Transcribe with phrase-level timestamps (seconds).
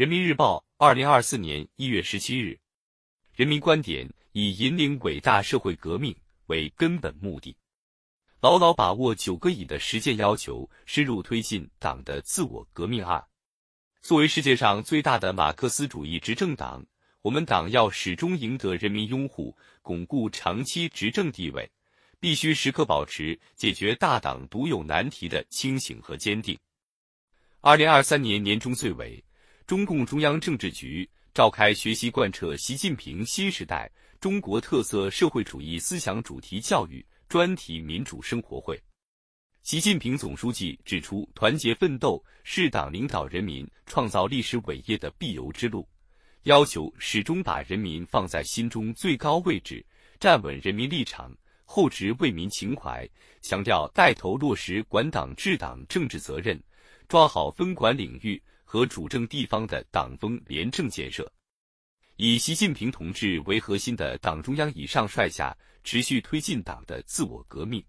[0.00, 2.58] 人民日报，二零二四年一月十七日，
[3.34, 7.54] 人民观点以引领伟大社会革命为根本目的，
[8.40, 13.22] 牢牢把握九个以的实践要求，深入推进党的自我革命二。
[14.00, 16.82] 作为世界上最大的马克思主义执政党，
[17.20, 21.70] 我们党要始终赢得人民拥护，巩固长期执政地位，
[22.18, 26.58] 必须时刻保持解决大党独有难题的清醒和坚定。
[27.60, 29.22] 二零二三年年中岁尾。
[29.70, 38.76] 中共中央政治局召开学习贯彻习近平新时代中国特色社会主义思想主题教育专题民主生活会。
[39.62, 45.88] 习近平总书记指出，团结奋斗是党领导人民创造历史伟业的必由之路，
[46.42, 49.86] 要求始终把人民放在心中最高位置，
[50.18, 51.32] 站稳人民立场，
[51.64, 53.08] 厚植为民情怀，
[53.40, 56.60] 强调带头落实管党治党政治责任，
[57.06, 58.42] 抓好分管领域。
[58.70, 61.28] 和主政地方的党风廉政建设，
[62.14, 67.84] 以习近平同志为核心的党中央以上率下，持续推进党的自我革命，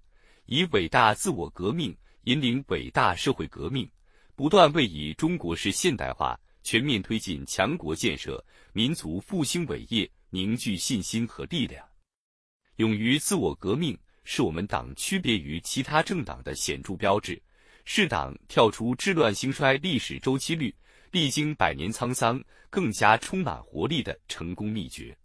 [0.48, 3.88] 以伟大自我革命引领伟大社会革命，
[4.36, 11.86] 不断为以中国式现代化全面推进强国建设、民族复兴伟业凝聚信心和力量。
[12.78, 17.40] 勇于自我革命是我们党区别于其他政党的显著标志。
[17.86, 20.74] 是党跳出治乱兴衰历史周期率，
[21.12, 25.18] 历经百年沧桑，更加充满活力的成功秘诀。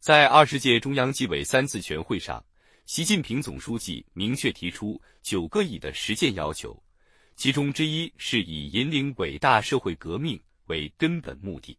[0.00, 2.44] 在二十届中央纪委三次全会上，
[2.86, 6.80] 习近平总书记明确提出九个以的实践要求，
[7.36, 11.76] 其中之一是以引领伟大社会革命为根本目的。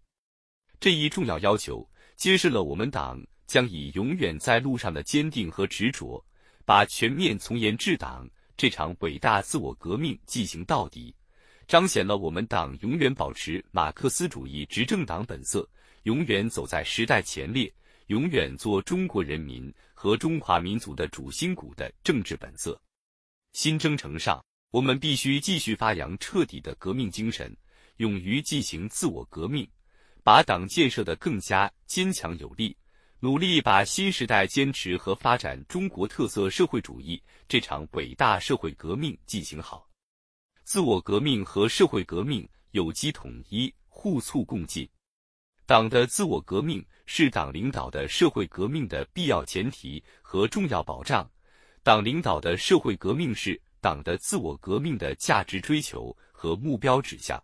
[0.79, 6.23] 这一重要要求揭示了我们党将以永远在路上的坚定和执着，
[6.65, 8.29] 把全面从严治党。
[8.59, 11.15] 这场伟大自我革命进行到底，
[11.65, 15.65] 彰显了我们党永远保持马克思主义执政党本色，
[16.03, 17.73] 永远走在时代前列，
[18.07, 22.77] 永远做中国人民和中华民族的主心骨的政治本色。
[23.53, 27.55] 新征程上，我们必须继续发扬彻底的革命精神，
[27.95, 29.65] 勇于进行自我革命，
[30.21, 32.75] 把党建设得更加坚强有力。
[33.21, 39.85] 努力把新时代坚持和发展中国特色社会主义这场伟大社会革命进行好。
[40.63, 44.87] 自我革命和社会革命有机统一、互促共进。
[45.65, 51.29] 党的自我革命是党领导的社会革命的必要前提和重要保障。
[51.83, 57.41] 党领导的社会革命是党的自我革命的价值追求和目标指向。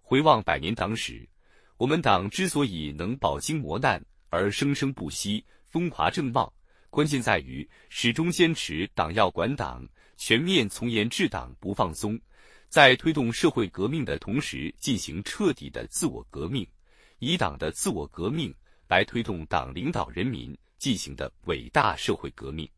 [0.00, 1.28] 回望百年党史，
[1.76, 4.02] 我们党之所以能饱经磨难，
[4.36, 6.52] 而生生不息，风华正茂，
[6.90, 9.88] 关键在于始终坚持党要管党，
[10.18, 12.20] 全面从严治党不放松，
[12.68, 16.66] 在推动社会革命的同时进行彻底的自我革命，
[17.18, 18.54] 以党的自我革命
[18.88, 22.68] 来推动党领导人民进行的伟大社会革命。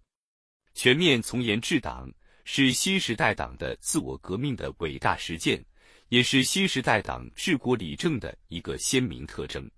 [0.74, 2.08] 全面从严治党
[2.44, 5.60] 是新时代党的自我革命的伟大实践，
[6.08, 9.68] 也是新时代党治国理政的一个鲜明特征。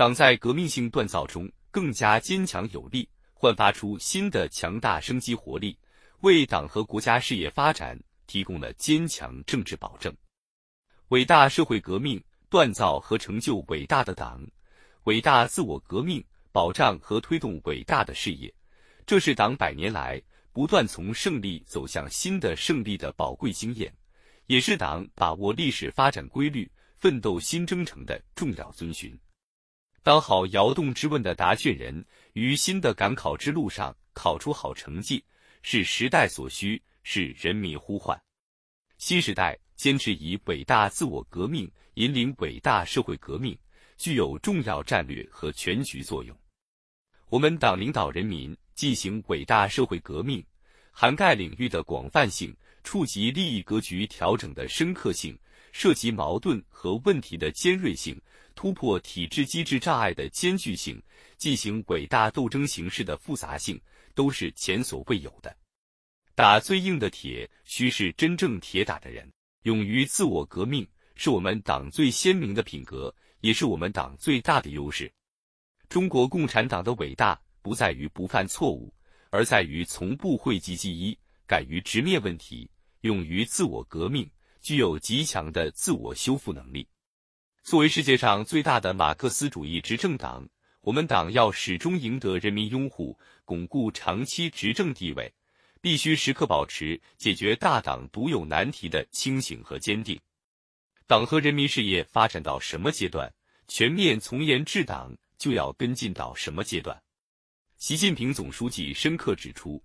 [0.00, 5.76] 党在革命性锻造中更加坚强有力，焕发出新的强大生机活力，
[6.20, 10.10] 为党和国家事业发展提供了坚强政治保证。
[11.08, 12.18] 伟大社会革命
[12.48, 14.42] 锻造和成就伟大的党，
[15.04, 18.50] 伟大自我革命保障和推动伟大的事业，
[19.04, 20.18] 这是党百年来
[20.50, 23.92] 不断从胜利走向新的胜利的宝贵经验，
[24.46, 29.14] 也是党把握历史发展规律、奋斗新征程的重要遵循。
[30.02, 35.22] 当好窑洞之问的答卷人于新的赶考之路上考出好成绩，
[35.62, 38.18] 是时代所需，是人民呼唤。
[38.96, 43.56] 新时代坚持以伟大自我革命引领伟大社会革命，
[43.98, 46.34] 具有重要战略和全局作用。
[47.28, 50.42] 我们党领导人民进行伟大社会革命，
[50.90, 55.38] 涵盖领域的广泛性，触及利益格局调整的深刻性，
[55.72, 58.18] 涉及矛盾和问题的尖锐性。
[58.54, 61.02] 突破体制机制障碍的艰巨性，
[61.36, 63.80] 进行伟大斗争形式的复杂性，
[64.14, 65.54] 都是前所未有的。
[66.34, 69.30] 打最硬的铁，需是真正铁打的人。
[69.64, 75.12] 勇于自我革命，是我们党最鲜明的品格，也是我们党最大的优势。
[75.88, 78.90] 中国共产党的伟大，不在于不犯错误，
[79.30, 82.70] 而在于从不讳疾忌医，敢于直面问题，
[83.02, 84.30] 勇于自我革命，
[84.62, 86.88] 具有极强的自我修复能力。
[87.70, 90.44] 作为世界上最大的马克思主义执政党，
[90.80, 95.32] 我们党要始终赢得人民拥护，巩固长期执政地位，
[95.80, 100.18] 必须时刻保持解决大党独有难题的清醒和坚定。
[101.06, 103.32] 党和人民事业发展到什么阶段，
[103.68, 107.00] 全面从严治党就要跟进到什么阶段。
[107.76, 109.80] 习近平总书记深刻指出，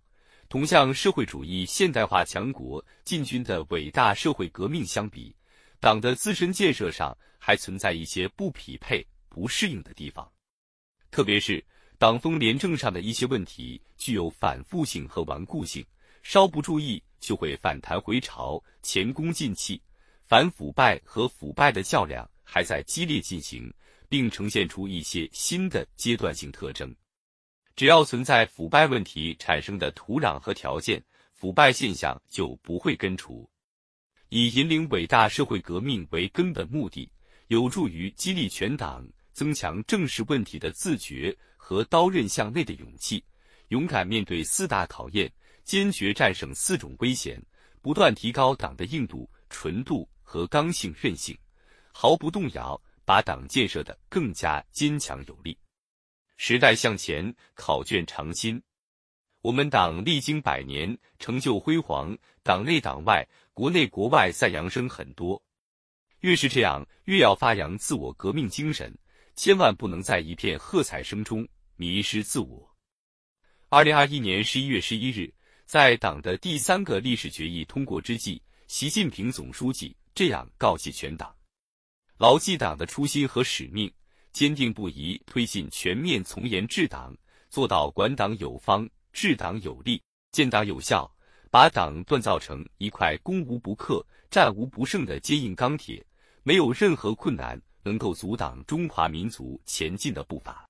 [0.49, 5.35] 同向社会主义现代化强国进军的伟大社会革命相比，
[5.85, 10.27] 党的自身建设上还存在一些不匹配、不适应的地方，
[11.11, 11.63] 特别是
[11.99, 15.85] 党风廉政上的一些问题具有反复性和顽固性，
[16.23, 19.79] 稍不注意就会反弹回潮、前功尽弃。
[20.25, 23.71] 反腐败和腐败的较量还在激烈进行，
[24.09, 26.91] 并呈现出一些新的阶段性特征。
[27.75, 30.99] 只要存在腐败问题产生的土壤和条件，
[31.31, 33.47] 腐败现象就不会根除。
[34.29, 37.09] 以引领伟大社会革命为根本目的，
[37.47, 43.23] 有助于激励全党增强正视问题的自觉和刀刃向内的勇气，
[43.69, 45.31] 勇敢面对四大考验，
[45.63, 47.41] 坚决战胜四种危险，
[47.81, 51.37] 不断提高党的硬度、纯度和刚性韧性，
[51.91, 55.57] 毫不动摇，把党建设得更加坚强有力。
[56.37, 58.61] 时代向前，考卷常新。
[59.45, 65.39] 我们党历经百年，成就辉煌，党内党外、国内国外赞扬声很多。
[66.21, 68.91] 越是这样，越要发扬自我革命精神，
[69.35, 72.67] 千万不能在一片喝彩声中迷失自我。
[73.69, 75.31] 二零二一年十一月十一日，
[75.67, 81.31] 在党的第三个历史决议通过之际，习近平总书记这样告诫全党：
[82.17, 83.93] 牢记党的初心和使命。
[84.33, 87.15] 坚定不移推进全面从严治党，
[87.49, 90.03] 做到管党有方、治党有力、
[90.33, 91.09] 建党有效，
[91.49, 96.05] 把党锻造成一块攻无不克、战无不胜的坚硬钢铁，
[96.43, 100.64] 没有任何困难能够阻挡中华民族前进的步伐。